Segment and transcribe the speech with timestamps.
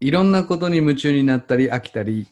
[0.00, 2.28] いろんなことに夢中になったり飽きたり。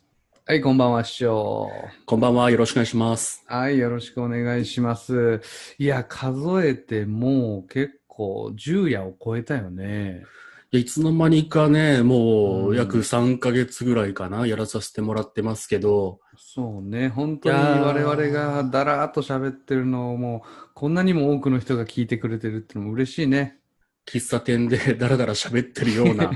[0.47, 1.69] はい、こんばんは、師匠。
[2.05, 2.49] こんばんは。
[2.53, 3.43] よろしくお願いします。
[3.49, 5.41] はい、よろしくお願いします。
[5.77, 10.23] いや、数えてもう結構10夜を超えたよね。
[10.71, 23.59] いつの間にかね、もううん約3ヶ月ぐらいかな、やらさせてもらってますけど、そうね、本当に我々がだらーっと喋ってるのをもう、こんなにも多くの人が聞いてくれてるってのも嬉しいね。
[24.07, 26.31] 喫茶店で ダラダラ喋ってるような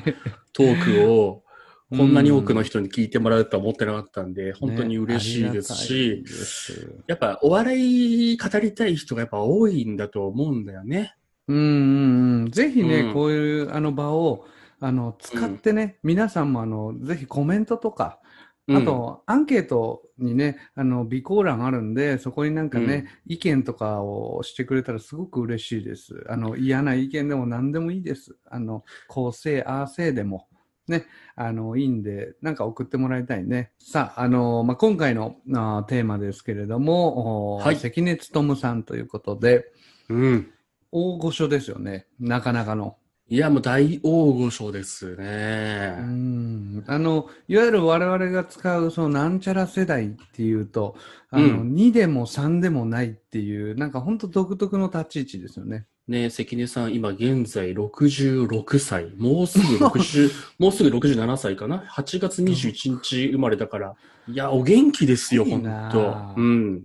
[0.52, 1.44] トークを、
[1.90, 11.14] こんなに多くの人に聞いてもらうとは思ってなかったんで、本当に嬉しいですしがたい、ですやっぱお笑い語りたい人がやっぱ多いんだと思うんだよね。
[11.48, 12.50] うんうんうん。
[12.50, 14.46] ぜひね、うんこういうあの場を、
[14.78, 18.29] あの、使ってね、皆さんもあの、ぜひコメントとか、うん
[18.76, 26.24] あと、アンケートにね、あの、備考欄あるんで、そこになんかね、意見とかをしてくれたらすごく嬉しいです。
[26.28, 28.36] あの、嫌な意見でも何でもいいです。
[28.46, 30.48] あの、こうせい、ああせいでも、
[30.86, 33.72] ね、あの、いいんで、なんか送ってもらいたいね。
[33.78, 39.72] さあ、あの、まあ、今回のあーテーマですけれども、おはい関根勤さんということで、
[40.08, 40.52] うん。
[40.92, 42.06] 大御所ですよね。
[42.18, 42.96] なかなかの。
[43.32, 45.94] いや、もう大大御所ですうね。
[46.00, 46.82] ん。
[46.88, 50.96] あの、いわゆる我々が使う、そのなんちゃら世代っていうと、
[51.30, 55.86] あの、うん2でも3でもないっていう、なんか本当独特の立ち位置ですよね。
[56.08, 59.10] ね関根さん、今現在66歳。
[59.16, 63.94] もうすぐ60、 もうすぐ67歳かな ?8 月21日生まれだから。
[64.26, 66.34] いや、お元気ですよ、ほんいいなとあ。
[66.36, 66.82] うん。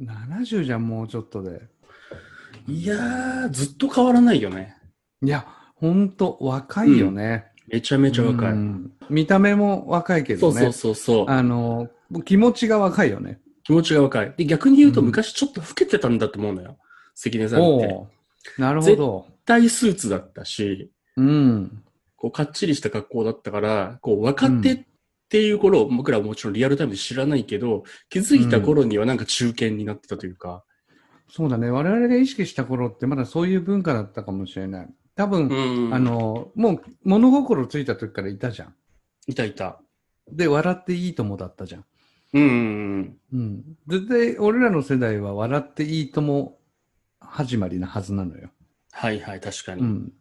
[0.00, 1.62] 70じゃん、もうちょっとで。
[2.68, 4.76] いやー、ずっと変わらないよね。
[5.22, 5.44] いや、
[5.80, 7.46] 本当若いよね。
[7.68, 8.52] めちゃめちゃ若い。
[8.52, 10.60] うん見た目も若いけどね。
[10.60, 11.26] そうそうそう。
[11.28, 11.88] あの、
[12.24, 13.40] 気持ちが若いよね。
[13.64, 14.34] 気持ちが若い。
[14.36, 16.76] で、逆に言うとうん昔ちょっと老けてたんだと思うのよ。
[17.14, 18.06] 関根さんって。
[18.56, 19.26] なるほど。
[19.44, 21.82] 大スーツだったし、うん。
[22.16, 24.80] こう、かっちりした格好だったから、こう、若手っ
[25.28, 30.64] ていう頃、僕らはもちろんリアルタイムで知らないけど、気づいた頃にはなんか中堅になってたというか、
[31.28, 31.70] そうだね。
[31.70, 34.88] 我々が意識した頃ってまだそういう文化だったかもしれない。
[35.16, 35.94] 多分、うん。
[35.94, 38.74] あ、の、もう物心ついた時からいたじゃん。
[39.26, 39.80] いたいた。
[40.30, 41.84] で、笑っていいともだったじゃん。
[42.32, 43.64] うんうんうん。
[43.88, 46.58] 絶対、俺らの世代は笑っていいとも
[47.20, 48.50] 始まりなはずなのよ。
[48.92, 49.82] はいはい、確かに。
[49.82, 50.12] うん。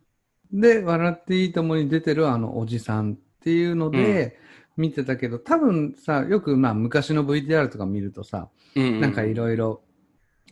[0.52, 4.40] で、笑っていいともに出てるあのおじさんっていうので、
[4.78, 9.82] 見てたけど、多分さ、よくまあ昔の VTR とか見るとさ、うんうんなんかいろいろ、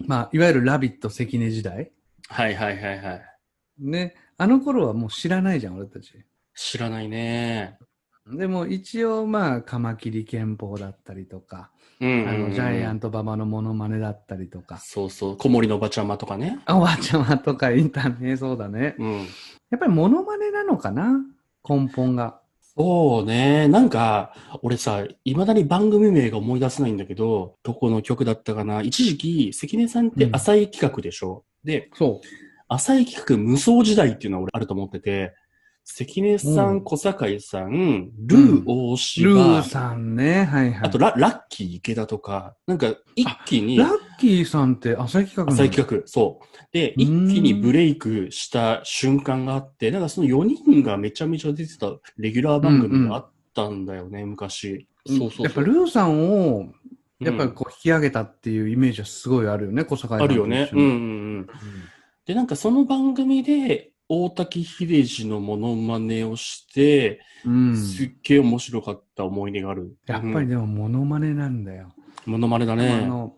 [0.05, 1.91] まあ、いわゆるラビット関根時代
[2.27, 3.36] はいはいはいはい。
[3.79, 4.15] ね。
[4.37, 6.11] あの頃はもう知らないじゃん、俺たち。
[6.55, 7.77] 知らないね。
[8.29, 11.71] でも一応まあ、カマキリ憲法だったりとか、
[12.01, 15.37] うんあの、ジャイアンント馬場のモノマネだったりとか、そうそう。
[15.37, 16.59] 小森のおばちゃまとかね。
[16.65, 18.95] あおばあちゃまとかいたね、そうだね。
[18.99, 19.17] うん。
[19.69, 21.13] やっぱりモノマネなのかな？
[21.67, 22.41] 根本が。
[22.77, 23.67] そうね。
[23.67, 28.81] なんか、俺さ、未だに番組名が思い出せないんだけど、どこの曲だったかな？
[28.81, 32.21] 一時期、関根さんって浅い企画でしょ、で、そ
[32.67, 35.33] 浅い企画無双時代っていうのは俺あると思ってて、
[35.89, 38.97] 関根さうんん、小堺さん、ルー大う。
[38.97, 40.87] 柴、ルーさんね、はいはい。
[40.87, 43.89] あとララッキー池田とか、なんか一気にラッ
[44.19, 46.57] キーさんって浅い企画浅い企画、そう。
[46.73, 54.87] で、一うん気にブレイクした瞬間があって、なんかその4人がめちゃめちゃ出てたレギュラー番組があったんだよね、昔。
[55.07, 55.45] そうそうそう。
[55.45, 56.73] やっぱルーさんを、
[57.21, 60.65] やっぱりうんこう引き上げたっていうイメージはすごいあるよね、小坂井さんとあるよね。
[60.65, 61.47] 一緒にうんうんうん。
[62.27, 67.77] で、なんかその番組で、大滝秀治のモノマネをして、うん。
[67.77, 69.97] すっげえ面白かった思い出がある。
[70.05, 71.93] やっぱりうんでもモノマネなんだよ。
[72.25, 73.05] モノマネだあね。
[73.05, 73.33] の、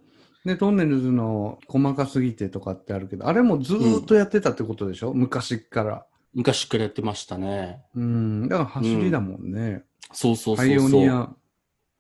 [0.45, 6.05] ね、トンネルズの細かすぎてとかってあるけど、あれもずーっとやってたってことでしょ、昔っから。
[6.33, 7.81] 昔からやってましたね。
[7.95, 8.47] うん。
[8.47, 9.83] だから走りだもんね。
[10.13, 10.67] そうそうそうそう。
[10.67, 11.29] パイオニア。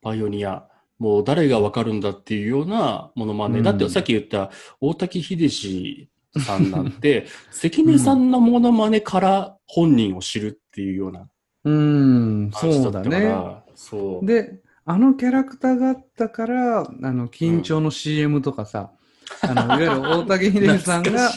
[0.01, 0.67] パイオニア。
[0.99, 3.59] もう誰がわかるんだっていうようなモノマネ。
[3.59, 4.51] うんだってさっき言った
[4.81, 11.27] 大滝秀治さんなんて、関根さんのモノマネから本人を知るっていうような
[11.65, 13.63] うん、感じそうだだったか。
[13.75, 14.25] そう。
[14.25, 18.91] で、あのキャラクターがあったから、あの、緊張の CM とかさ、
[19.41, 21.31] あの、いわゆる大竹秀治さんが、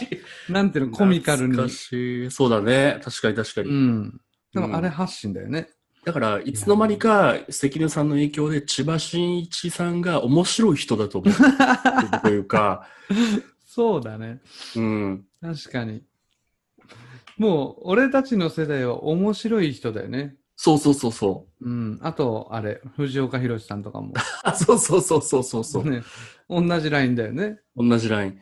[0.49, 1.71] なんていうの、コミカルに。
[2.31, 3.01] そうだね。
[3.03, 3.69] 確かに確かに。
[3.69, 4.21] うん。
[4.55, 5.69] でもあれ発信だよね。
[6.05, 12.89] だから、いつの間にか関根さんの影響で千葉真一さんが面白い人だと思うというか、
[13.75, 14.43] そうだね。
[14.77, 15.25] うん。
[15.41, 16.03] 確かに。
[17.39, 20.37] もう、俺たちの世代は面白い人だよね。
[20.57, 21.67] そうそうそうそう。
[21.67, 21.99] うん。
[22.03, 24.13] あと、あれ、藤岡弘さんとかも。
[24.45, 25.89] あ、 そうそうそうそうそうそう。
[25.89, 26.03] ね。
[26.51, 27.61] 同じラインだよね。
[27.75, 28.39] 同じライン。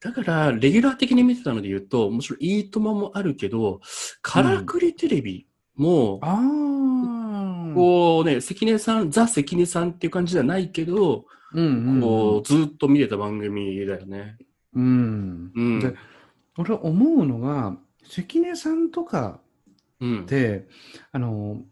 [0.00, 3.80] だから、レギュラー的に見てたので言うと、もちろんいいとももあるけど、
[4.22, 14.36] からくりテレビも、ああ、こうね、関根さん、ザ関根さんっていう感じではないけど、うんうんこう、ずっと見てた番組だよね。
[14.74, 15.52] うん。
[15.54, 15.80] うん。
[15.80, 15.94] で
[16.56, 19.40] 俺思うのが、関根さんとか
[20.00, 20.24] うんっ。
[20.24, 20.66] て、
[21.12, 21.62] あの、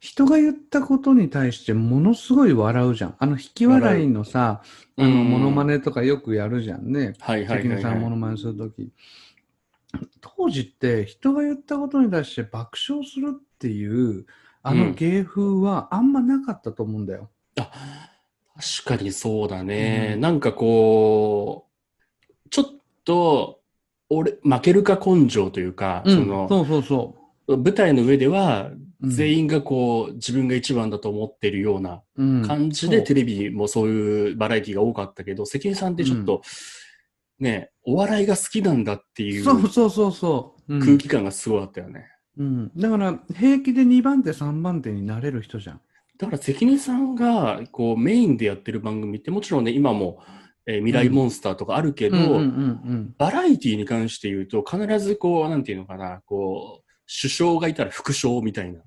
[0.00, 3.16] 人が言ったことに対してものすごい笑うじゃん。
[3.18, 4.62] あの、引き笑いのさ、
[4.96, 7.14] あの、うんモノマネとかよくやるじゃんね。
[7.20, 8.00] はいはい関根さん。
[8.00, 8.92] モノマネするとき。
[10.20, 14.26] 当時って人が言ったことに対して爆笑するっていう、
[14.62, 17.30] あうんの芸風はあんまなかったと思うんだよ。
[17.56, 20.12] 確かにそうだね。
[20.14, 21.63] うんなんかこう、
[22.54, 22.66] ちょっ
[23.04, 23.58] と、
[24.08, 27.16] 俺、負けるか根性というか、うんその、そうそうそ
[27.48, 28.70] 舞台の上では、
[29.02, 29.10] う。
[29.10, 36.42] 全員がこう、自分が一番だと思ってるような員感じで、テレビもそういうバラエティが多かったけど、関根さんってちょっと、
[37.40, 40.74] ね、お笑いが好きなんだっていうそうそうそうそう。
[40.76, 42.06] うん空気感がすごかったよね。
[42.38, 42.70] うん。
[42.76, 45.80] だから、平気で2番手、3番手になれる人じゃん。
[46.18, 50.20] だから関根さんがこうメインでやってる番組ってもちろんね、今も、
[50.66, 52.16] えー未来モンスターとかあるけど、
[53.18, 56.84] バラエティに関して言うと、必ずこう、なんていうのかな、こう、
[57.20, 58.80] 首相がいたら副将みたいな、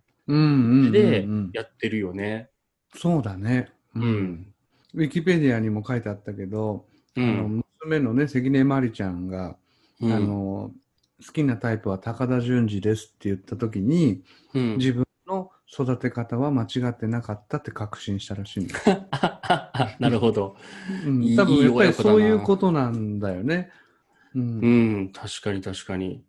[0.91, 2.50] でうん、やってるよね。
[2.95, 3.71] そうだね。
[3.95, 4.53] ううんん。
[4.95, 6.85] ウィキペディアにも書いてあったけど、
[7.15, 7.65] うあのん。
[7.81, 9.56] 娘のね、関根麻里ちゃんが、
[10.01, 10.71] うんあの、
[11.25, 14.23] 好きなタイプは高田純次ですって言ったときに、
[14.53, 15.06] うん、自分の
[15.72, 19.08] 育て方は間違ってなかったって確信したらしいんだよ。
[20.00, 20.56] なるほど。
[21.06, 23.69] うん多分やっぱりそういうことなんだよね。
[24.34, 24.68] うんう
[25.02, 26.24] ん、確かに確かに。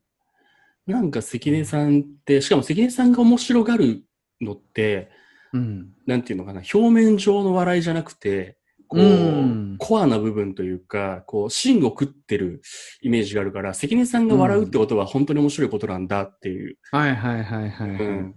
[0.86, 4.04] なんか関根さんって、しかも関根さんが面白がる
[4.40, 5.10] のって、
[5.52, 8.58] うんなんていうのかな、表面上の笑いじゃなくて、
[8.88, 12.62] こう、うんコアな部分というか、こう、芯を食ってる
[13.02, 16.78] イメージがあるから、関根さんが笑うってことは本当に面白いことなんだっていう。
[16.90, 18.34] はいはいはいはい、はいうん。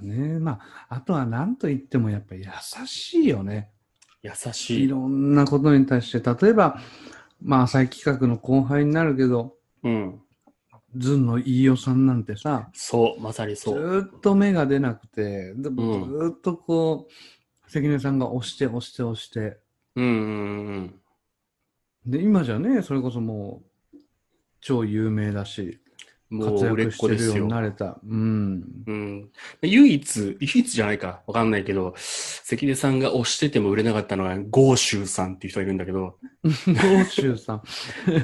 [0.00, 0.58] ねま
[0.88, 3.70] あ、あとは何と言ってもやっぱり優しいよね。
[4.22, 4.84] 優しい。
[4.84, 6.78] いろんなことに対して、例えば、
[7.42, 10.20] まあ、浅い企画の後輩になるけど、うん。
[10.96, 13.98] ずんの飯尾さんなんてさ、そう、まさにずそう。
[13.98, 19.58] ーっと目が出なくて、ずーっとこう、関根さんが押して押して押して、
[19.94, 21.00] うんうんうん。
[22.06, 23.62] で、今じゃね、それこそも
[23.92, 23.98] う、
[24.60, 25.80] 超有名だし、
[26.30, 27.48] 活売れっ子ですよ躍してるように。
[27.48, 27.98] なれた。
[28.06, 28.64] うん。
[28.86, 29.30] うん。
[29.62, 37.62] 唯一、唯一じゃないか、わかんないけど、関根さんが推してても売れなかったのは、ゴーシュウさんっていう人がいるんだけど、ゴーシュウさん。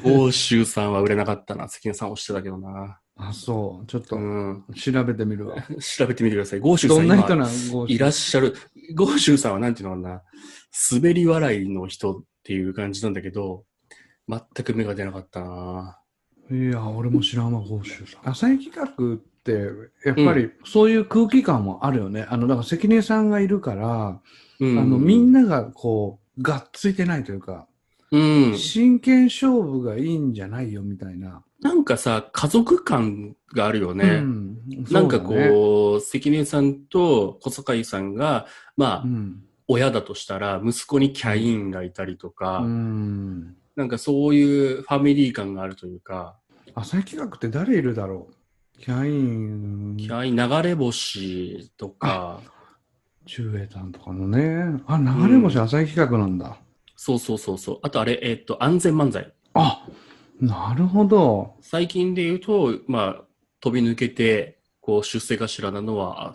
[0.02, 1.68] ゴーシュウさんは売れなかったな。
[1.68, 2.98] 関根さん推してたけどな。
[3.16, 3.86] あ、そう。
[3.86, 4.64] ちょっとうん。
[4.74, 5.56] 調べてみるわ。
[5.80, 6.60] 調べてみてください。
[6.60, 8.54] ゴーシュウさん今どんな人なんゴーシュウいらっしゃる。
[8.94, 10.22] ゴーシュウさんはなんていうのかな。
[10.90, 13.64] 滑り笑いの人っていう感じなんだけど、
[14.28, 16.01] 全く目が出なかったな。
[16.50, 18.30] いや、俺も知らんわ、ゴーシュウさん。
[18.30, 19.70] 浅い企画って、
[20.04, 22.26] やっぱりそういう空気感もあるよね。
[22.28, 24.20] あの、だから関根さんがいるから、
[24.60, 24.78] うん。
[24.78, 27.66] あの、みんながこう、がっついてないというか、
[28.10, 28.18] う
[28.52, 28.58] ん。
[28.58, 31.42] 真剣勝負がいいんじゃないよ、みたいな。
[31.60, 34.04] なんかさ、家族感があるよね。
[34.04, 34.58] うん。
[34.90, 38.46] なんかこう、関根さんと小坂さんが、
[38.76, 39.42] まあ、うん。
[39.68, 43.56] 親だとしたら、息子にキャインがいたりとか、うん。
[43.76, 46.36] なんかそういうファミリー感があるというか、
[46.74, 48.78] 浅い企画って誰いるだろう？
[48.78, 52.40] キャイン、キャイン流れ星とか、
[53.26, 54.82] 中英さんとかのね。
[54.86, 56.56] あ、流れ星浅い企画なんだ。
[56.96, 57.78] そうそうそうそう。
[57.82, 59.32] あとあれ、えっと、安全漫才。
[59.54, 59.86] あ、
[60.40, 61.56] なるほど。
[61.60, 63.24] 最近で言うと、まあ、
[63.60, 66.34] 飛び抜けて、こう、出世頭なのは、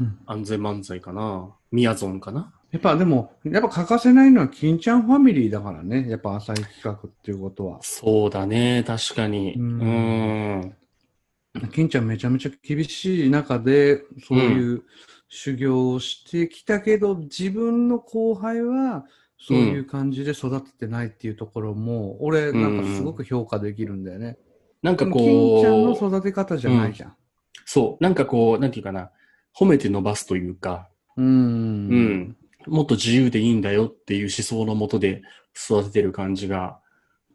[0.00, 1.54] うん安全漫才かな。
[1.72, 2.52] ミヤゾンかな。
[2.70, 6.08] やっぱでも、やっぱ欠かせないのは金ちゃんファミリーだからね。
[6.08, 7.78] やっぱ浅い企画っていうことは。
[7.82, 9.54] そうだね、確かに。
[9.54, 10.60] ううんん。
[10.60, 10.74] ん
[11.72, 14.82] 金ちゃんめちゃめちゃ厳しい中で、そういう
[15.28, 19.06] 修行をしてきたけど、自分の後輩は、
[19.40, 24.36] そういう感じで育ててないっていうところも、俺なんかすごく評価できるんだよね。
[24.82, 27.16] なんかでも金ちゃんのこう、育て方じゃないじゃん。
[27.64, 29.10] そう、なんかこう、なんていうかな、
[29.56, 31.26] 褒めて伸ばすというか、うん。
[31.26, 31.30] う
[31.96, 32.36] ん。
[32.68, 35.22] もっと自由でいいんだよっていう思想のもとで
[35.54, 36.78] 育ててる感じが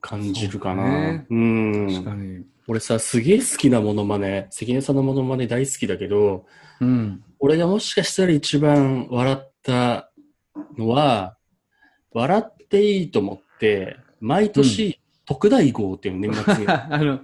[0.01, 0.83] 感じるかな。
[0.83, 1.87] そうねうん。
[1.93, 2.45] 確かに。
[2.67, 6.45] 俺さ、すげえ好きなモノマネ、関根さんのモノマネ大好きだけど、
[6.79, 7.23] うん。
[7.39, 10.11] 俺がもしかしたら一番笑った
[10.77, 11.37] のは、
[12.11, 16.67] 笑っていいと思って、毎年、特大号っていうの年末に。
[16.69, 17.19] あの、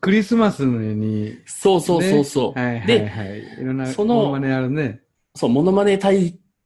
[0.00, 2.58] クリスマスに、そうそうそうそう。
[2.58, 3.62] ねはいはいで、はい。
[3.62, 5.00] いろんなそのモノマネあるね。
[5.34, 5.98] そう、モノマネ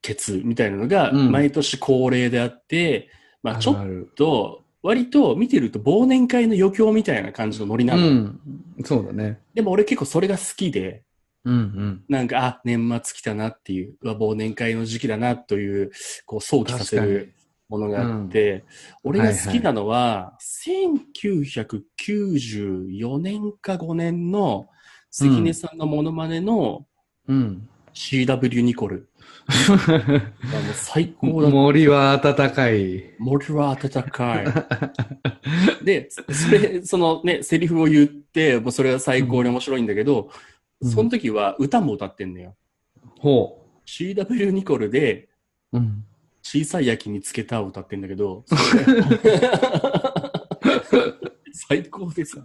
[0.02, 3.09] 対決みたいなのが、うん毎年恒例であって、
[3.42, 3.76] まあちょっ
[4.14, 7.97] と、割と見てると忘年会の余興みたいな感じのノリな。
[7.97, 8.04] の。
[8.04, 8.40] うん。
[8.85, 9.38] そうだね。
[9.54, 11.04] でも俺結構それが好きで、
[11.44, 12.04] うんうん。
[12.09, 15.90] なんか、あ、年末来たなっていう、忘年会の時期だなという、
[16.25, 17.35] こう、想起させる
[17.68, 18.64] ものがあって、
[19.02, 24.68] 俺が好きなのは、1994年か5年の
[25.11, 26.87] 関根さんのモノマネの
[27.28, 27.68] うん。
[27.94, 29.08] CW ニコル。
[30.75, 31.49] 最高だ。
[31.49, 33.14] 森は暖かい。
[33.18, 35.84] 森は暖かい。
[35.84, 40.28] で、それ、そのね、セリフを言って、もうそれは最高に面白いんだけど、うん
[40.84, 42.56] その時は歌も歌ってんだよ。
[43.20, 45.28] ほ CW ニコルで、
[45.72, 45.78] う。
[45.78, 46.04] うん。
[46.42, 48.44] 小さい焼きにつけたを歌ってんだけど、
[51.54, 52.44] 最高でさ。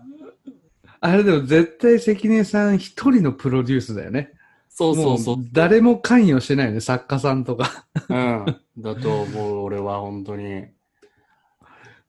[0.99, 4.33] あれでも絶対関根さん一人のプロデュースだよね。
[4.77, 5.43] そうそうそうも。
[5.53, 7.87] 誰も関与してないよね、作家さんとか。
[8.09, 8.45] うん。
[8.77, 10.67] だと思う、俺は本当に。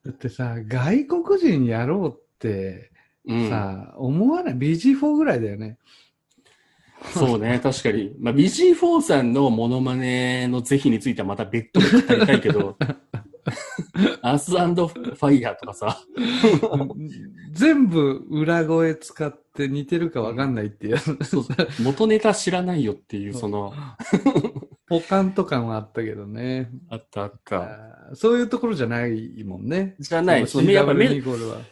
[0.05, 2.91] だってさ、外国人やろうって
[3.25, 3.49] うん。
[3.49, 5.79] さ、思わない ?BG4 ぐらいだよね。
[7.11, 8.13] そうね、 確かに。
[8.19, 12.77] まあ、BG4 さんのモノマネの是非についてはまた別途で語りたいけど、
[14.21, 15.97] アースファイヤーとかさ、
[17.51, 21.45] 全部裏声使って似てるかわかんないっていう、そうそう
[21.83, 23.73] 元ネタ知らないよっていう、その、
[24.87, 26.71] ポカンと感はあったけどね。
[26.89, 28.15] あったあった。
[28.15, 29.95] そういうところじゃないもんね。
[29.99, 31.21] じゃない、そやっぱ目。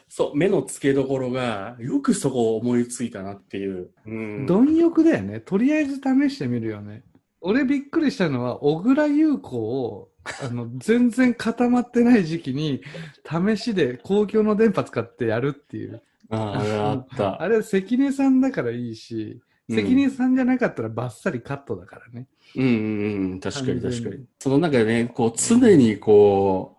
[0.07, 3.89] そう、目の付けどころが、よくそこを思いついたなっていう。
[4.05, 4.45] うん。
[4.45, 5.39] 貪欲だよね。
[5.39, 7.03] とりあえず試してみるよね。
[7.41, 10.09] 俺びっくりしたのは、小倉優子を、
[10.43, 12.81] あの、 全然固まってない時期に、
[13.25, 16.01] 試しで公共の電波使ってやるっていう。
[16.29, 17.41] ああ、あれあった。
[17.41, 22.27] あれ、関根さんだからいいし、うん関根さんじゃなかったらバッサリカットだからね。
[22.55, 24.25] うんうんうん、確かに確かに。
[24.39, 26.77] その中でね、こう、常にこ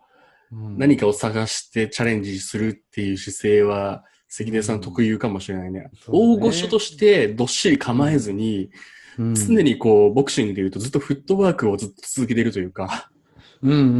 [0.51, 5.91] うんう、何かを探してチャレンジするっていう姿勢は、関根さん特有かもしれないね。
[6.03, 8.71] そうね大御所としてどっしり構えずに、
[9.19, 13.11] うん常にこう、ボクシングで言うとずっとフットワークをずっと続けてるというか、
[13.61, 13.97] うんうんうんうう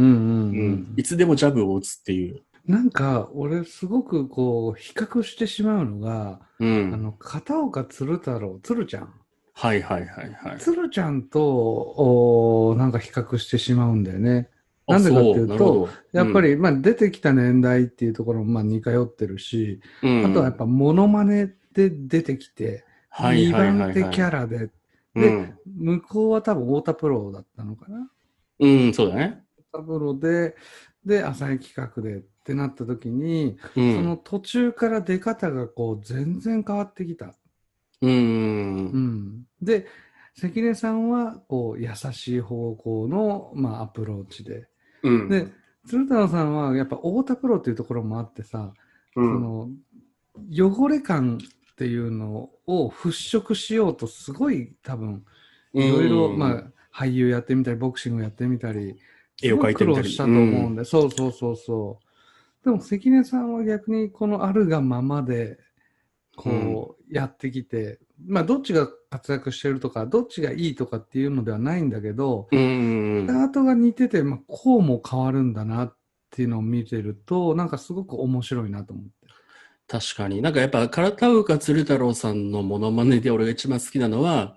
[0.62, 0.94] んん。
[0.96, 2.42] いつでもジャブを打つっていう。
[2.66, 6.96] なんか、俺すごくこう、比較してしまうのが、うあん。
[6.96, 9.14] の、片岡鶴太郎、鶴ちゃん。
[9.54, 10.58] はいはいはいはい。
[10.58, 14.48] 鶴ちゃんと、おーなんか比較してしまうんだよね。
[14.86, 24.72] あなんでかっていうとそなるほどやっぱり、まあ出てきた年代っていうところもまあ似通ってるし、うん、あとはやっぱモノマネで出てきて、2はいはいはいはい番手キャラで、で
[25.14, 25.58] うん。
[25.66, 28.10] 向こうは多分太田プロだったのかな
[28.58, 29.44] うん、そうだね。
[29.72, 30.56] 太田プロで、
[31.04, 34.04] で、浅井企画でってなった時に、うそん。
[34.04, 37.34] の途中から出方がこう全然変わってきた。
[38.02, 38.10] うん。
[38.10, 39.46] うん。
[39.60, 39.86] で、
[40.34, 44.68] 関根さんはこう優しい方向の、まあ、アプローチで。
[45.02, 45.28] うん。
[45.28, 45.48] で、
[45.86, 48.72] 鶴太郎さんはやっぱ太田プロっていうところもあってさ、
[49.14, 49.68] そうん、の
[50.50, 55.24] 汚れ感っていうのを払拭しようとすごい多分
[55.74, 58.96] いろいろ、うんまあ俳優やってみたりボクシングやってみたり
[59.42, 62.09] 絵を描いてみたりしたと思うんで、そうそうそうそう
[62.64, 65.58] でも関根さんは逆にこのあるがままで
[66.36, 73.26] こうやってきて、まあどっちが活躍してるとかどっちがいいとかっていうのではないんだけど、うん。
[73.26, 75.96] スタートが似てて、まあ、こうも変わるんだなっ
[76.30, 79.10] ていうのを見てるとなんかすごく面白いなと思って。
[79.88, 80.40] 確かに。
[80.40, 84.54] なんかやっぱ、唐田岡鶴太郎さんのモノマネで俺が一番好きなのは、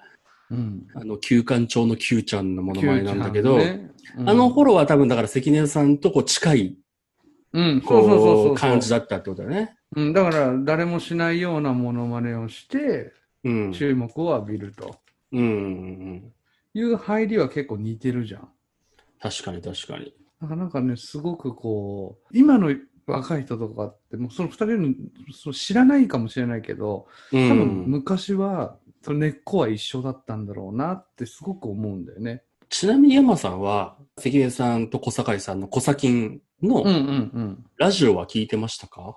[0.52, 0.86] うん。
[0.94, 3.94] あの、旧館長の Q ちゃんのモノマネなんだけど、ねうん
[4.28, 6.78] あの頃は多分だから関根さんとこう近い、
[7.54, 9.78] うん、そうそうそうこ、そうう感じだったってことだね。
[9.96, 13.74] うん、だから誰もしないようなモノマネをしてうん。
[13.74, 14.96] 注目を浴びると
[15.32, 15.50] うんうんう
[16.16, 16.34] ん。
[16.74, 18.50] いう入りは結構似てるじゃん。
[19.20, 20.14] 確かに確かに。
[20.42, 22.74] だからなんかね、すごくこう、今の
[23.06, 24.94] 若い人とかって、もうその二人の
[25.34, 27.86] そう知らないかもしれないけど、う多分ん。
[27.88, 32.44] 昔はその根っこは一緒だったんだろうなってすごく思うんだよね。
[32.74, 37.66] ちなみに山さんは、関根さんと小堺さんの小崎のうんうんうん。
[37.78, 39.16] ラジオは聞いてましたか、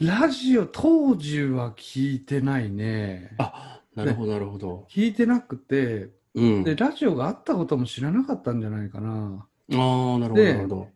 [0.00, 3.34] ラジオ当時は聞いてないね。
[3.38, 4.86] あ、なるほどなるほど。
[4.88, 6.62] 聞いてなくて、うん。
[6.62, 9.10] で、ラジオがあったことも知らなかったんじゃないかな。
[9.10, 10.88] ああ、なるほどでなるほど。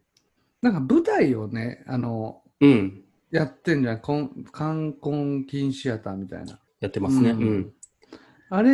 [0.62, 3.02] なんか舞台をね、あの、うん。
[3.32, 4.00] やってんじゃん。
[4.00, 6.60] こん冠婚金シアターみたいな。
[6.78, 7.30] やってますね。
[7.30, 7.72] ううんん。
[8.50, 8.70] あれ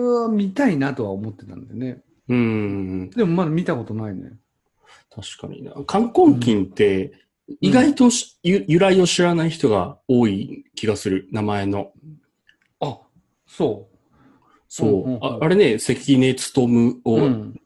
[0.00, 2.02] は見たいなとは思ってたんでね。
[2.32, 3.10] うん。
[3.10, 4.32] でもまだ見たことないね。
[5.10, 5.72] 確かにな。
[5.86, 7.12] 冠婚金って、
[7.60, 11.28] 意外とし、ゆ由来を知らない人が多い気がする。
[11.30, 11.92] 名前の。
[12.80, 12.98] あ、
[13.46, 13.88] そ
[14.68, 14.88] そう。
[14.88, 17.00] うんうんうんああれね、関根勤う。
[17.04, 17.60] をうん。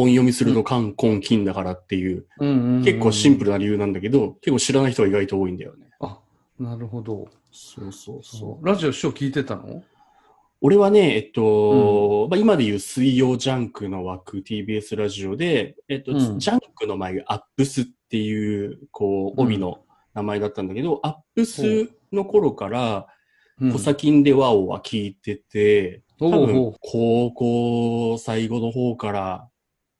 [0.00, 5.88] 音読みすると冠婚金だからっていう、うんうんうん結構シンプルな理由なんだけど、結構知らない人が意外と多いんだよね。
[5.98, 6.20] あ、
[6.60, 7.26] なるほど。
[7.50, 8.66] そうそうそそう。
[8.66, 9.82] ラジオ師匠聞いてたの？
[10.60, 19.84] 俺はね、えっと、まあ、今で言う水曜ジャンクの枠 TBS ラジオで、えっと、うんジャンクの前がアップスっていう、こう、帯の
[20.14, 29.48] 名前だったんだけど、アップスの頃から、うんコサキンでワオは聞いてて、多分高校最後の方から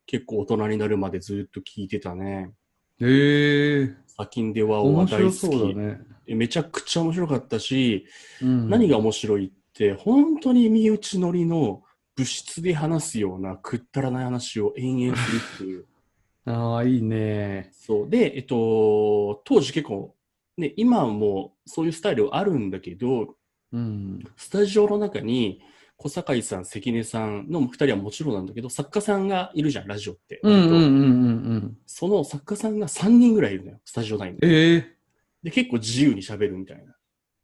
[0.07, 2.53] 結構大人になるまでずっと聞いてたね。
[3.01, 3.89] へえ。
[3.89, 5.39] コサキンでワオは面大白好き。
[5.39, 5.99] そうだね。
[6.29, 8.07] めちゃくちゃ面白かったし、
[8.41, 9.58] うん何が面白いって、
[9.95, 11.83] 本当に身内乗りの
[12.17, 15.87] 物質で話すようなくったらない話を延々するっていう。
[16.47, 17.71] ああ、いいね。
[17.73, 18.11] そう。
[18.11, 20.17] で、えっと、当時結構、
[20.57, 23.37] ね、今もそういうスタイルあるんだけど、
[23.73, 24.25] うん。
[24.37, 25.61] スタジオの中に
[25.97, 30.41] 小堺さん、関根さんの二人はもちろんなんだけど、作家さんがいるじゃん、ラジオって。
[30.43, 31.79] うんうんうん割とうんうん。
[31.87, 34.39] その作家さんが3人ぐらいいるのよ、スタジオ内に。
[34.43, 34.99] ええ
[35.43, 36.95] で、結構自由に喋るみたいな。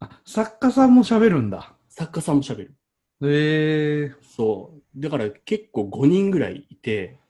[0.00, 1.73] あ、作家さんも喋るんだ。
[1.96, 2.74] 作家さんも喋る。
[3.22, 5.00] ええそう。
[5.00, 7.20] だから結構5人ぐらいいて、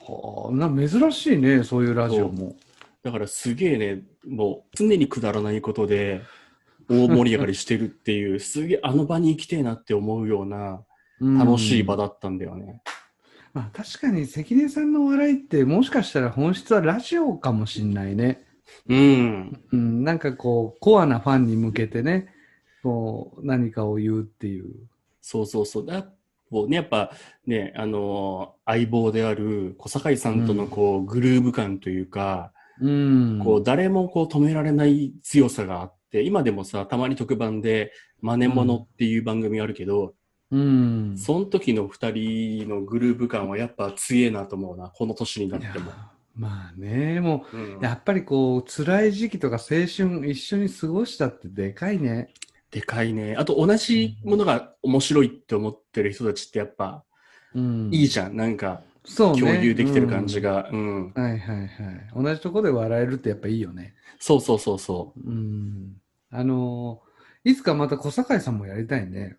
[0.00, 2.56] はあ、な、珍しいね、そういうラジオも。
[3.04, 6.22] だからすげえね、もう常にくだらないことで
[6.88, 10.84] 大盛り上がりしてるっていう、 すげえあの場に行きてえなって思うような
[11.20, 12.08] 楽しい場だ。
[12.08, 12.82] だったんだよね。
[13.52, 18.44] まあ確かに関根さんのお笑いってもしかしたら本質はラジオかもしんないね。
[18.88, 19.62] うん。
[19.70, 22.39] うん、なんかこう、コアなファンに向けてね、
[23.42, 24.74] 何かを言うっていう。
[25.20, 25.86] そうそうそう。
[25.86, 26.06] だ
[26.50, 27.12] こうね、やっぱ
[27.46, 33.40] ね、あのー相棒である小堺さんとのこう、グルーヴ感というか、うん。
[33.44, 40.14] こう、誰もこう止められない強さがあって、今でもさ、たまに特番で、真似物っていう番組あるけど、
[40.50, 41.14] うん。
[41.16, 45.92] その時の二人のグルーヴ感はやっぱ強えなと思うな、この年にないってやも。
[46.34, 52.32] まあね、もうんう、やっぱりこう、辛い時期とか青春一緒に過ごしたってでかいね。
[52.70, 53.36] でかいね。
[53.36, 57.04] あと同じものが面白いって思ってる人たちってやっぱ
[57.54, 57.90] うん。
[57.90, 58.36] いいじゃん。
[58.36, 59.40] なんかそうね。
[59.40, 60.68] 共有できてる感じが。
[60.70, 61.06] うん。
[61.06, 61.14] うん。
[61.14, 62.10] はいはいはい。
[62.14, 63.94] 同じとこで笑えるってやっぱいいよね。
[64.20, 65.20] そうそうそうそう。
[65.24, 66.00] うん。
[66.30, 67.10] あのー
[67.42, 69.38] いつかまた小堺さんもやりたいね。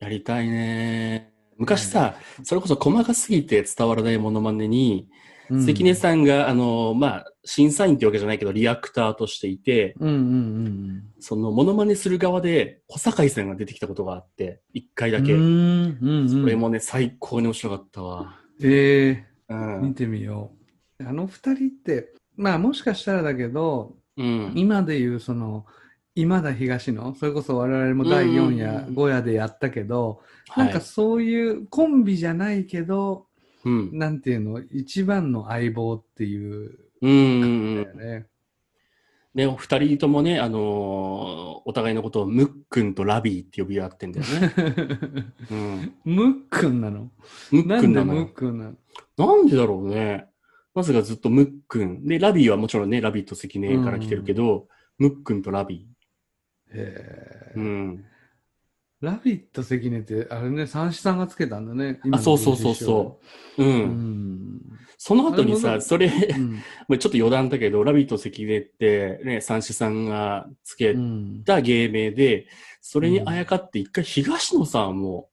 [0.00, 1.32] やりたいね。
[1.56, 5.08] 昔さ、それこそ細かすぎて伝わらないモノマネに、
[5.52, 15.20] うん関根さんが、あの、まあ、審査員ってわけじゃないけど、リアクターとしていて、うんうんうんそのモノマネする側で、小堺さんが出てきたことがあって、一回うん。
[15.20, 15.32] だけ。
[15.34, 16.28] うんうんうん。
[16.28, 18.38] それもね、最高に面白かったわ。
[18.60, 19.94] えうえ見ん。
[19.94, 20.52] てみよ
[21.00, 21.06] う。
[21.06, 24.52] あの二人って、まあもしかしたらだけど、うん。
[24.56, 25.66] 今でいうその、
[26.14, 33.26] 今田東野、それこそ我々も第4夜、うん5夜でやったけど、はいなんかそういうコンビじゃないけど、
[33.64, 33.98] うん。
[33.98, 38.26] なんていうの、一番の相棒っていう、うんうんね。
[39.34, 44.52] ね、お二人ともね、あのーお互いのことをムックンとラビーって呼び合ってんだよね。
[45.50, 45.94] うん。
[46.04, 47.12] ムックンなの？
[47.52, 48.64] ムックンなのよックンな
[49.16, 49.36] の？
[49.36, 50.26] なんでだろうね。
[50.74, 52.04] なぜかずっとムックン。
[52.04, 54.66] で、ラビーはもちろんね、ラビット関根から来てるけど、
[54.98, 55.86] ムックンとラビ
[56.72, 57.60] へえー。
[57.60, 58.04] うん。
[59.02, 62.00] ラビット関根って、あれね、三枝さんがつけたんだね。
[62.04, 63.20] 今あ、のそうそうそうそ
[63.58, 63.62] う。
[63.62, 63.66] う。
[63.66, 63.80] うん
[64.56, 64.60] ん。
[64.96, 66.52] その後にさ、それ、うん
[66.86, 71.42] まあちょっと余談だけど、ラビーと関根ってね、三枝さんがつけうん。
[71.44, 72.46] た芸名で、
[72.80, 75.28] それにあやかって一回東野さんも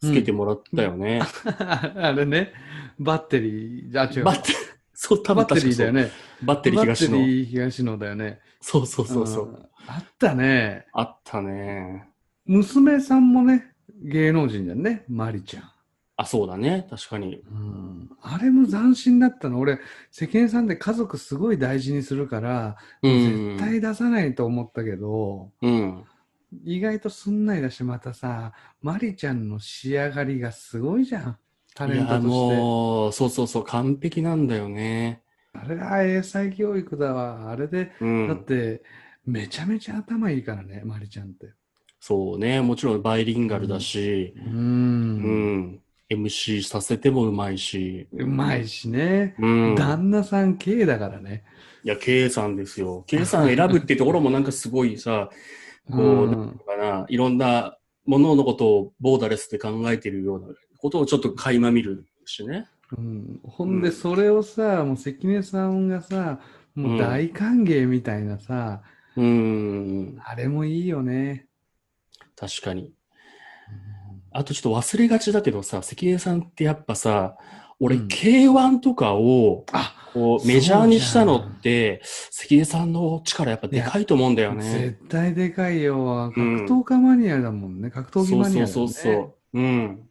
[0.00, 1.22] つけてもらったよね。
[1.44, 2.52] あれね、
[3.00, 4.24] バッテリー、あ、違う。
[4.24, 4.58] バッテリー、
[4.94, 6.02] そう、多分バッテリーだよね。
[6.04, 6.10] ね。
[6.44, 7.10] バッテリー東野。
[7.10, 8.38] バッテリー東野だよね。
[8.60, 9.46] そうそうそうそう。
[9.48, 10.86] んあったね。
[10.92, 12.08] あったね。
[12.46, 15.70] 娘さんもね、芸能人だよね、マリちゃん。
[16.18, 16.86] あ、そうだね。
[16.88, 17.42] 確かに。
[17.50, 19.58] うん、あれも斬新だったの。
[19.58, 19.80] 俺、
[20.10, 23.56] 関根さんって家族すごい大事にするから、うん。
[23.56, 26.04] 絶対出さないと思ったけど、うん。
[26.64, 31.38] 意外とすんなりだし、またさ、マリちゃんの仕上がりがすごいじゃん。
[31.74, 32.28] タレントとして。
[32.28, 35.22] もう、そうそうそう、完璧なんだよね。
[35.52, 37.50] あれは英才教育だわ。
[37.50, 38.28] あれで、うん。
[38.28, 38.82] だって、
[39.26, 41.52] めちゃめちゃ頭いいからね、マリちゃんって。
[42.06, 42.60] そうね。
[42.60, 44.48] もちろんバイリンガルだし、う。
[44.48, 45.80] うんん。
[46.08, 48.06] MC させてもうまいし。
[48.12, 49.34] うまいしね。
[49.40, 49.74] うん。
[49.74, 51.42] 旦那さん K だからね。
[51.82, 53.02] いや、K さんですよ。
[53.08, 55.30] K さん選ぶっていうところもなんかすごいさ、
[55.90, 60.46] こう、うんなんていうのかな、いろんなもののことをボーダレスで考えてるような
[60.78, 62.68] ことをちょっと垣間見るしね。
[62.96, 66.38] うん、ほんで、それをさ、もう関根さんがさ、
[66.76, 68.80] もう大歓迎みたいなさ、
[69.16, 70.20] うん。
[70.24, 71.48] あれもいいよね。
[72.36, 72.92] 確かに。
[74.30, 77.36] あとちょっと忘れがちだけどさ、関根さんってやっぱさ、
[77.80, 84.62] 俺、うん K1 とかを、あ、こう、メジャーにしたのって、関根さんの力やっぱでかいと思うんだよね。
[84.62, 86.30] 絶対でかいよ。
[86.34, 87.90] 格うん闘家マニアだもんね。
[87.90, 88.92] 格闘技そうマニアだもんね。
[88.92, 89.20] そうそうそ
[89.52, 89.58] う。
[89.58, 90.02] うん。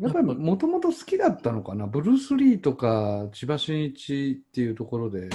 [0.00, 1.86] やっぱりもともと好きだったのかな。
[1.86, 5.28] ブルース・リーとか千葉真一っていうところで、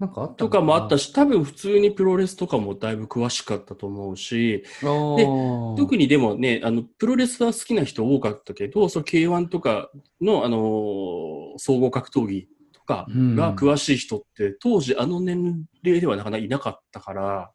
[0.00, 1.04] なんかあったとかもあったし。
[1.08, 17.50] し、多分普通にプロレスとかもだいぶ詳しかったと思うし、あー特にでもね、あの、プロレスは好きな人多かったけど、その K1 とかの、あのー総合格闘技とかが詳しい人って、当時あの年齢ではなかなかいなかったから、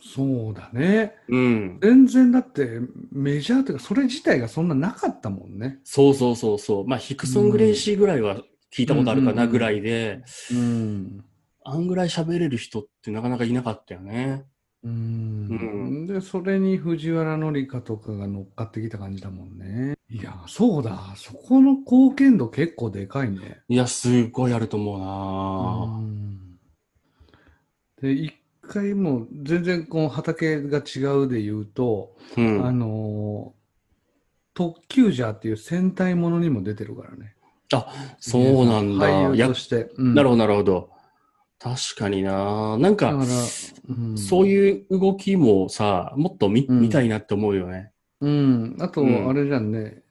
[0.00, 1.14] そうだね。
[1.28, 1.78] うん。
[1.82, 5.80] 全然だってメジャーというか、それ自体がそんななかったもんね。
[5.82, 6.86] そうそうそうそう。
[6.86, 8.36] まあ、ヒクソン・グレイシーぐらいは
[8.72, 11.24] 聞いたことあるかなぐらいで、うん。
[11.64, 14.44] あんぐらい喋れる人ってなかなかいなかったよね。
[14.82, 16.06] うん。
[16.06, 19.96] で、それに藤原紀香とかが乗っかってきた感じだもんね。
[20.10, 21.14] いや、そうだ。
[21.16, 23.62] そこの貢献度結構でかいね。
[23.68, 26.58] いや、すっごいあると思うなうん
[28.02, 32.66] で、一回もう全然こう畑が違うで言うと、うん。
[32.66, 33.64] あのー
[34.56, 37.34] 特急ジャーっていう戦隊ものにも出てるからね。
[38.20, 39.08] そうなんだ。
[39.08, 39.90] や俳優として。
[39.96, 40.93] うんなるほど、なるほど。
[41.64, 47.90] 確かにななんか、うんそういう動きもさ、もっと見,、うん見たいなって思うよね。
[48.20, 48.76] うん。
[48.80, 50.02] あと、うんあれじゃんね。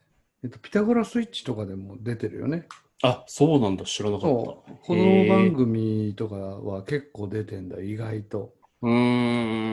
[0.44, 2.68] えっと、ピタゴラスイッチとかでも出てるよね。
[3.04, 3.86] あ、そうなんだ。
[3.86, 4.28] 知らなかった。
[4.28, 4.74] そう。
[4.82, 8.56] 子供番組とかは結構出てんだ、意外と。
[8.82, 8.92] うー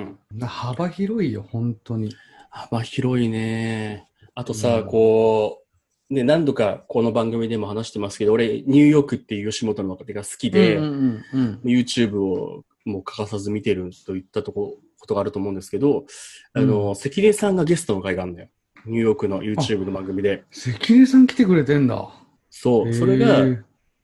[0.02, 0.18] ん。
[0.32, 2.14] な幅広いよ、本当に。
[2.50, 4.06] 幅広いね。
[4.34, 5.69] あとさ、うんこう、
[6.10, 16.04] ね、何度かこの番組でも話してますけど、俺、ニューヨークっていう吉本の若手が好きで、うんうんうん YouTube をもう欠かさず見てるといったとこことがあると思うんですけど、
[16.52, 18.48] あの、関根さんがゲストの回があるんだよ。
[18.86, 20.44] ニューヨークの YouTube の番組で。
[20.50, 22.08] 関根さん来てくれてんだ。
[22.50, 22.92] そう。
[22.92, 23.38] それが、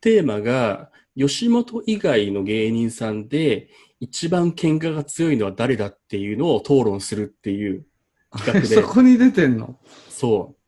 [0.01, 3.69] テーマが、吉本以外の芸人さんで、
[4.01, 7.87] 一番喧嘩が強いのは誰だっていうのを討論するっていう
[8.31, 9.79] 企画で そこに出てんの？
[10.09, 10.66] そう。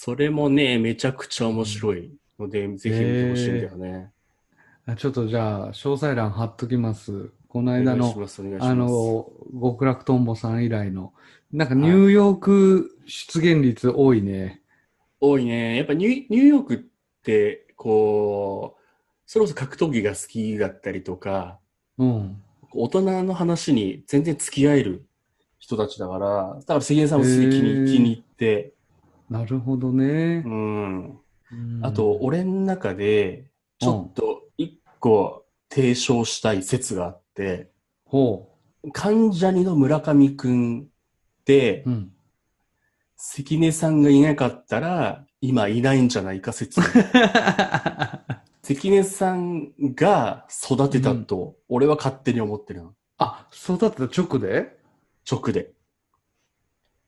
[0.00, 4.12] それもね、めちゃくちゃ面白いので、ぜひ見てほしいんだよね。
[4.86, 7.32] あちょっとじゃあ、詳細欄貼っときます。
[7.48, 8.14] このお間の。
[8.60, 11.14] あの、極楽とんぼさん以来の、
[11.50, 14.62] なんかニューヨーク出現率多いね。
[15.18, 15.76] 多いね。
[15.76, 16.78] やっぱニューニューヨークっ
[17.24, 18.82] て、こう、
[19.26, 21.58] それこそ格闘技が好きだったりとか、
[21.98, 22.40] うん。
[22.70, 25.08] 大人の話に全然付き合える
[25.58, 28.74] 人たちだから、だから関根さんもすげえ気に入って、
[29.30, 30.48] なるほどねう。
[30.48, 31.20] ん。
[31.50, 37.70] うんあと、、俺の中で、ちょっと一個提唱したい説があって、
[38.04, 38.50] ほ
[38.92, 41.90] 関ジャニの村上くんってう。
[41.90, 42.12] う、ん。
[43.16, 46.80] 関根さんがいなかったら、今いないんじゃないか説。
[48.62, 52.94] 関根さんが育てたと、俺は勝手に思ってるの。
[53.18, 54.78] あ、育てた直で？
[55.30, 55.72] 直で。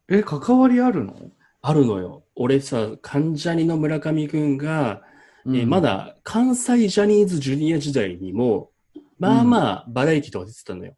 [0.08, 1.14] え、関わりあるの？
[1.62, 2.24] あるのよ。
[2.34, 5.02] 俺さ、関ジャニの村上くんが、
[5.46, 8.70] えーうんまだ関西ジャニーズジュニア時代にも、
[9.18, 10.94] まあまあバラエティとか出てたのよ。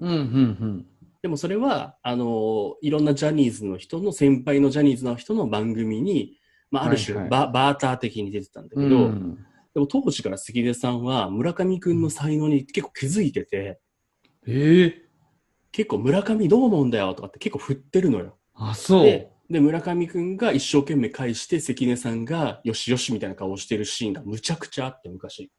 [0.00, 0.86] うん、うん、
[1.20, 6.38] でもそれは、あのーいろんなジャニーズの人の、先輩のジャニーズの人の番組に、
[6.70, 8.88] まあある種はいはいバ、バーター的に出てたんだうん。
[8.88, 9.38] けど、うん
[9.74, 13.80] でも当時から関根さんは村上くんの才能に結構気づいてて、
[14.46, 15.04] ええ
[15.72, 18.38] 結構村上どう思うんだよとかって結構振ってるのよ。
[18.54, 19.33] あ、そう。
[19.48, 25.50] で、で村上くんが一生懸命返して関根さんがよしよしみたいな顔をしてるシーンがむちゃくちゃあって昔。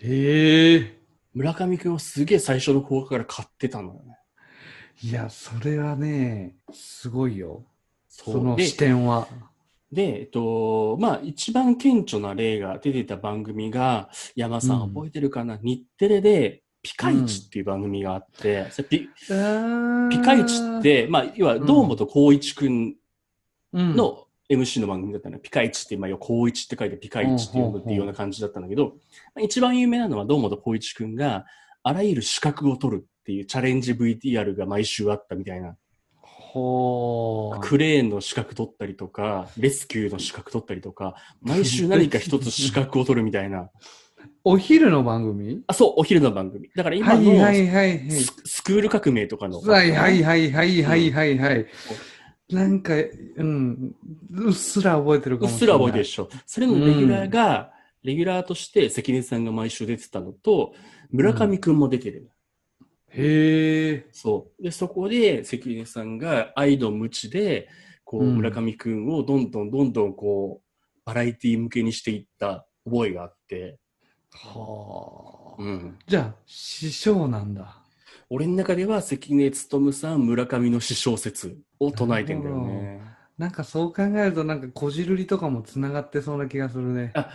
[0.00, 4.18] ええ村上くんをすげえ最初の方から買ってたのよね。
[5.02, 7.64] いや、それはね、すごいよ。
[8.08, 9.26] そそので視点は。
[9.90, 22.94] で、えっと、まあ、一番顕著な例が出てた番組が、山さんうん覚えてるかな、日テレで、ピカイチっていう番組があって、それピピカイチっ、て、まあ、要は、堂本光一くん
[23.72, 25.40] うん、の MC の番組だったのよ。
[25.42, 28.92] ピカイチって、まあ、光一って書いてピカイチって読むっていうような感じだったんだけど、ま
[29.38, 31.46] あ一番有名なのは堂本光一くんが、
[31.82, 35.76] あらゆる資格を取るっていうチャレンジ VTR が毎週あったみたいな。
[37.62, 43.70] クレーンの資格取ったりとか、レスキューの資格取ったりとか、毎週何か一つ資格を取るみたいな。
[44.46, 45.62] お昼の番組？
[45.66, 46.68] あ、そう、お昼の番組。
[46.76, 48.10] だから今はいのはいはいはい。
[48.10, 49.60] ススクール革命とかの。
[49.60, 51.66] はいはいはいはいはいはいはい。
[52.50, 53.94] なんか、うん、
[54.32, 55.64] うっすら覚えてるかうっす。
[55.64, 56.28] ら覚えてるでしょ。
[56.44, 60.74] それのレギュラーが、レギュラーとして関根さんが毎週出てたのと、
[61.10, 62.30] 村上くんも出てる。
[63.08, 64.06] へえ。
[64.12, 64.62] そう。
[64.62, 67.70] で、そこで関根さんが愛の無知で、
[68.04, 73.78] こう、うん村上くんをどんどんどんどんこう、バラエティ向けにしていった覚えがあって、
[74.34, 75.62] はあ。
[75.62, 75.98] うん。
[76.06, 77.78] じゃあ、師匠なんだ。
[78.30, 83.00] 俺の中では関根勤さん、村上の詩小説を唱えてんだよね。
[83.38, 87.12] なんかそう考えると、なんかこじるりとかもつながってそうな気がするね。
[87.14, 87.30] あ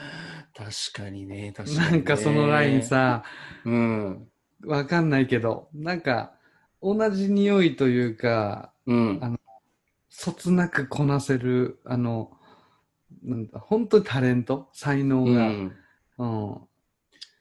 [0.55, 1.91] 確かにね、確かに、ね。
[1.91, 2.83] なんかそのライン。
[2.83, 3.23] さ、
[3.65, 4.27] うん。
[4.65, 6.33] わかんないけど、なんか
[6.81, 9.19] 同じ匂いというか、うん。
[9.21, 9.31] あ
[10.09, 12.31] そつなくこなせる、あの、
[13.23, 15.75] なんだ、本当にタレント、才能が、うん
[16.17, 16.68] うん。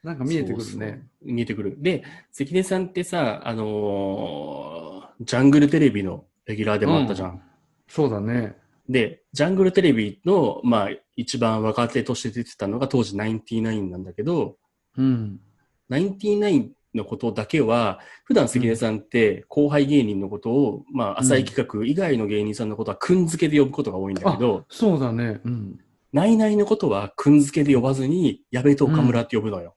[0.03, 1.07] なんか見えてくるね。
[1.23, 1.77] 見えてくる。
[1.81, 4.89] で、関根さんってさ、あのー
[5.21, 7.43] ジャングルテレビのレギュラーでもあったじゃん。
[7.89, 8.57] そうだね。
[8.89, 14.57] で、ジャングルテレビの、まあ、一番若手として出てたのが当時ナインティナインなんだけど、
[14.97, 15.41] うん。
[15.89, 25.41] ナインティナインのことだけは、普段関根さんって後輩芸人のことを、まあ、浅い企画以外の芸人さんのことはくんづけで呼ぶことが多いんだけど、そうだね。
[25.45, 25.79] うん。
[26.13, 29.75] ナイナイのことはくんづけで呼ばずに、矢部と岡村って呼ぶのよ。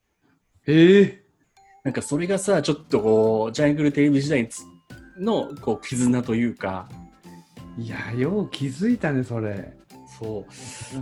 [0.66, 1.22] ええ
[1.84, 4.48] なんかそれがさ、ちょっとこう、ジャングルテレビ時代
[5.18, 6.88] の、こう、絆というか、
[7.76, 9.72] いや、よう気づいたね、それ。
[10.18, 10.46] そ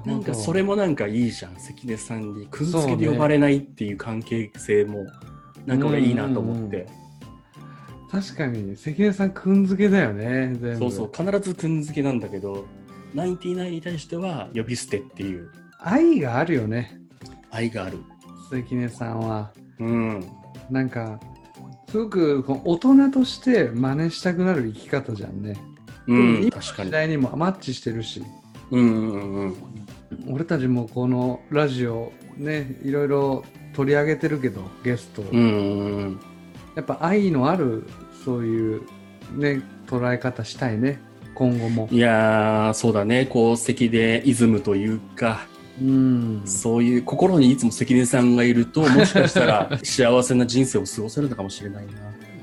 [0.05, 0.09] う。
[0.09, 1.57] なんかそれもなんかいいじゃん。
[1.59, 5.05] 関根さんにくんづけで呼ばれないっていう関係性も、
[5.67, 6.87] なんか俺いいなと思って。
[8.11, 10.79] 確かに、関根さんくんづけだよね、全部。
[10.79, 12.67] そうそう、必ずくんづけなんだけど、
[13.15, 16.99] ナインティナインに対しては呼び捨てっていう愛があるよね、
[17.51, 17.99] 愛がある。
[18.51, 19.53] 関根さんは。
[19.79, 20.25] うん。
[20.71, 21.19] なんか、
[21.89, 25.57] すごくこう大人として真似したくなる生き方じゃんね。
[26.07, 26.89] うん、今確かに。
[26.89, 28.23] 時代にもマッチしてるし、
[28.71, 29.55] うんうんうん。
[30.29, 35.25] 俺たちもこのラジオね、いろいろ取り上げてるけど、ゲストを。
[35.33, 36.21] うんうんうん。
[36.75, 37.87] やっぱ愛のある、
[38.25, 38.83] そういう
[39.37, 41.01] ね、捉え方したいね、
[41.35, 41.89] 今後も。
[41.91, 43.23] いやー、そうだね。
[43.23, 45.47] 功績でイズムというか、
[45.81, 46.43] うん。
[46.45, 51.93] そういう心にいつも関根さんがいると、 もしかしたら幸せな人生を過ごせるのかもしれないな。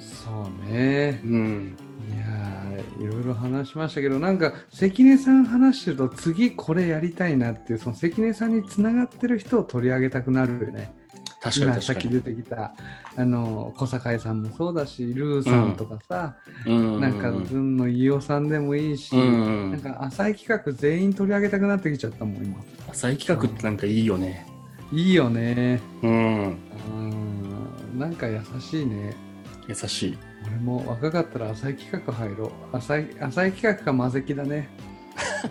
[0.01, 0.29] そ
[0.69, 1.21] うね。
[1.23, 1.75] うん。
[2.13, 10.93] いやーいろいろ話しましたけど、なんか関根さん話してると次これやりたいなっていう、その関根さんにつながってる人を取り上げたくなるよね。
[11.41, 12.09] 確かに今さっき。
[12.09, 12.73] 出てきた、
[13.15, 22.57] あの、小堺さんもそうだし、ルーさんとかさ、うんなんか、ずんの飯尾さんでもいいし、うんなんか浅い企画全員取り上げたくなってきちゃったもん、今。
[22.89, 24.47] 浅い企画ってなんかいいよね。
[24.91, 25.79] いいよね。
[26.01, 26.57] うん。
[26.89, 26.91] う
[27.95, 27.99] ん。
[27.99, 29.15] なんか優しいね。
[29.67, 30.17] 優しい。
[30.47, 32.77] 俺も若かったら浅い企画入ろう。
[32.77, 34.69] 浅い、浅い企画か魔石だね。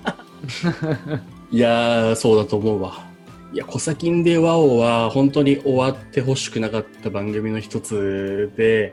[1.51, 3.07] いやー、そうだと思うわ。
[3.53, 8.93] いや、コサキンでワオは本当に終わってほしくなかった番組の一つで、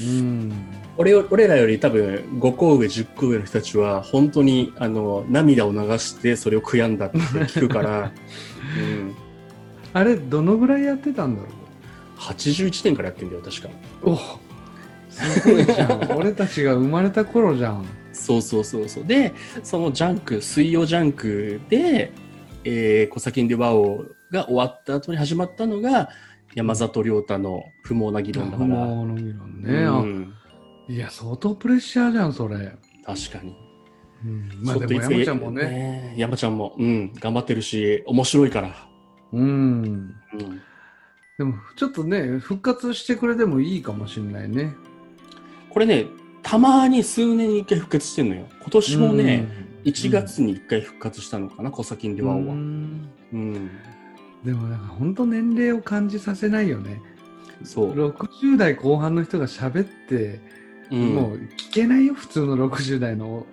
[0.00, 0.52] うん。
[0.98, 8.12] 俺よ俺らより多分5個上、10個上の人たちは本当にあの涙を流してそれを悔やんだって聞くから、
[8.76, 9.14] うん、
[9.94, 11.48] あれ、どのぐらいやってたんだろ
[12.18, 13.68] 81年からやってんだよ、確か。
[14.02, 14.18] うお
[15.10, 16.12] すごいじゃん。
[16.16, 17.84] 俺たちが生まれた頃じゃん。
[18.12, 19.04] そうそうそうそう。
[19.04, 22.12] で、そのジャンク、水曜ジャンクで、
[22.64, 26.10] えー、コサキンでワオが終わった後に始まったのが、
[26.54, 28.68] 山里亮太の不毛な議論だから。
[28.68, 30.34] もうの議論ね、うん、
[30.88, 32.76] あいや、相当プレッシャーじゃん、それ。
[33.04, 33.56] 確かに。
[34.24, 35.62] うん、まあでも山ちゃんもね。
[35.64, 38.74] ね山ちゃんも、うん、頑張ってるし、面白いから。
[39.32, 39.42] うん。
[39.42, 40.14] うん。
[41.38, 44.74] でも、ちょっとね、復活してくれてもいいかもしれないね。
[45.70, 46.06] これね、
[46.42, 48.46] たまに数年に一回復活してんのよ。
[48.60, 52.54] 今年もね、うん、1月に一回復活したのかな、コサキンでワオうは。
[52.54, 53.70] んうん。
[54.44, 57.00] でもなんか本当年齢を感じさせないよね。
[57.64, 57.92] そう。
[57.92, 60.40] 60代後半の人が喋って、
[60.90, 63.46] うん、もう聞けないよ、普通の60代の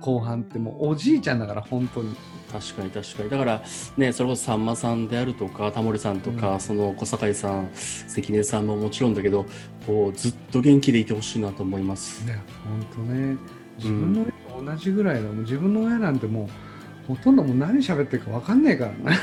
[0.00, 0.58] 後半って。
[0.58, 2.14] もうおじいちゃんだから、本当に。
[2.50, 3.30] 確かに確かに。
[3.30, 3.62] だから、
[3.96, 9.46] ね、それこそさんまさんであるとか、タモリさんとか、うんその小堺さん、関根さんももちろんだけど、
[9.86, 12.24] こう、ずっと元気でいてほしいなと思います。
[12.26, 13.36] ね、本当ね。
[13.78, 15.38] 自分の親と同じぐらいだもん。
[15.40, 16.48] 自分の親なんても
[17.08, 19.18] う、ほとんどもう何喋ってるか分かんないからね。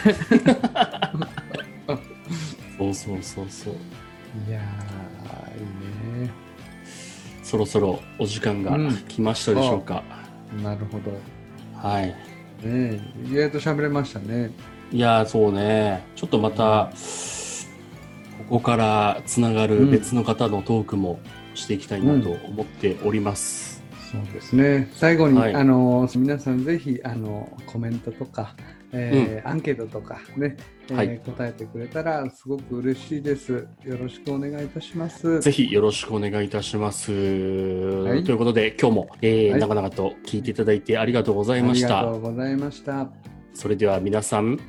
[2.77, 3.73] そうそうそうそう。
[4.47, 6.31] いやー、いいね。
[7.43, 10.03] そろそろお時間がうん来ましたでしょうか。
[10.61, 11.11] なるほど。
[11.75, 12.15] はい。
[12.63, 14.51] ね意外と喋れましたね。
[14.91, 16.05] いやー、そうね。
[16.15, 16.91] ちょっとまた、
[18.37, 21.19] ここからつながる別の方のトークも
[21.55, 23.76] していきたいなと思っております。
[24.11, 24.89] そうですね。
[24.93, 28.55] 最後に、はいあの皆さんぜひあのコメントとか、
[28.93, 30.55] えーアンケートとかね、
[30.89, 33.67] えーはい答えてくれたらすごく嬉しいです。
[33.83, 35.41] よろしくお願いいたします。
[35.41, 37.11] ぜひよろしくお願いいたします。
[37.11, 42.19] いということで、今日も、えーはい長々と聞いていただいてありがとうございましたありがと。
[42.19, 43.09] うございました。
[43.53, 44.59] それでは皆さん、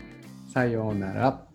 [0.52, 1.47] さようなら。